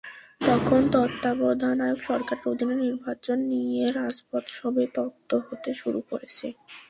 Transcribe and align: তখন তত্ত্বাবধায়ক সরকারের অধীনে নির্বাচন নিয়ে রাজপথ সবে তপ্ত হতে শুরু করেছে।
তখন 0.41 0.81
তত্ত্বাবধায়ক 0.93 1.99
সরকারের 2.07 2.47
অধীনে 2.51 2.75
নির্বাচন 2.85 3.37
নিয়ে 3.51 3.83
রাজপথ 3.97 4.43
সবে 4.57 4.83
তপ্ত 4.95 5.29
হতে 5.47 5.71
শুরু 5.81 5.99
করেছে। 6.09 6.47